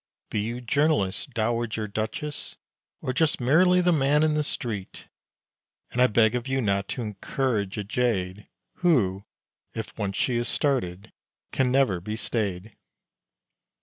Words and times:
Be 0.31 0.39
you 0.39 0.61
journalist, 0.61 1.29
dowager 1.35 1.87
duchess, 1.87 2.57
Or 3.03 3.13
just 3.13 3.39
merely 3.39 3.81
the 3.81 3.91
Man 3.91 4.23
in 4.23 4.33
the 4.33 4.43
Street. 4.43 5.07
And 5.91 6.01
I 6.01 6.07
beg 6.07 6.33
of 6.33 6.47
you 6.47 6.59
not 6.59 6.87
to 6.87 7.03
encourage 7.03 7.77
a 7.77 7.83
jade 7.83 8.47
Who, 8.77 9.25
if 9.75 9.95
once 9.99 10.17
she 10.17 10.37
is 10.37 10.47
started, 10.47 11.11
can 11.51 11.71
never 11.71 11.99
be 12.01 12.15
stayed. 12.15 12.75